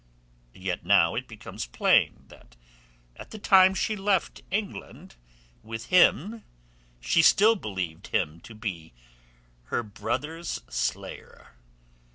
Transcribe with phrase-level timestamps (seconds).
[0.55, 2.55] Yet now it becomes plain that
[3.17, 5.13] at the time she left England
[5.61, 6.43] with him
[6.99, 8.93] she still believed him to be
[9.65, 11.49] her brother's slayer.